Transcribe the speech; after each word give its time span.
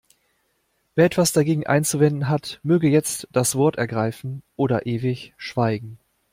Wer 0.95 1.05
etwas 1.05 1.31
dagegen 1.31 1.67
einzuwenden 1.67 2.27
hat, 2.27 2.59
möge 2.63 2.87
jetzt 2.89 3.27
das 3.31 3.53
Wort 3.53 3.75
ergreifen 3.75 4.41
oder 4.55 4.87
ewig 4.87 5.35
schweigen. 5.37 5.99